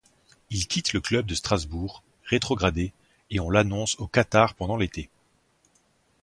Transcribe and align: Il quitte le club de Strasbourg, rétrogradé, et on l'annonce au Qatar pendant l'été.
Il 0.49 0.65
quitte 0.67 0.93
le 0.93 0.99
club 0.99 1.27
de 1.27 1.35
Strasbourg, 1.35 2.01
rétrogradé, 2.25 2.91
et 3.29 3.39
on 3.39 3.51
l'annonce 3.51 3.99
au 3.99 4.07
Qatar 4.07 4.55
pendant 4.55 4.75
l'été. 4.75 5.11